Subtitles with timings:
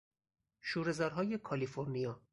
[0.61, 2.21] شورهزارهای کالیفرنیا